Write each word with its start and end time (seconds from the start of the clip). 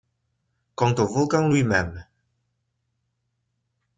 Quant 0.73 0.95
au 0.95 1.05
volcan 1.05 1.47
lui-même 1.47 2.03